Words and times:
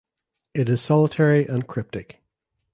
It 0.55 0.67
is 0.67 0.81
solitary 0.81 1.45
and 1.45 1.67
cryptic. 1.67 2.23